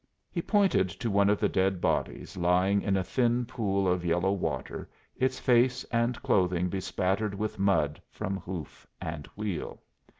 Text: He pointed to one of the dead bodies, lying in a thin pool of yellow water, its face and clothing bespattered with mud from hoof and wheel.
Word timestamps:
He 0.31 0.41
pointed 0.41 0.89
to 0.89 1.11
one 1.11 1.29
of 1.29 1.39
the 1.39 1.47
dead 1.47 1.79
bodies, 1.79 2.35
lying 2.35 2.81
in 2.81 2.97
a 2.97 3.03
thin 3.03 3.45
pool 3.45 3.87
of 3.87 4.03
yellow 4.03 4.31
water, 4.31 4.89
its 5.15 5.37
face 5.39 5.83
and 5.91 6.19
clothing 6.23 6.69
bespattered 6.69 7.35
with 7.35 7.59
mud 7.59 8.01
from 8.09 8.37
hoof 8.37 8.87
and 8.99 9.27
wheel. 9.35 9.79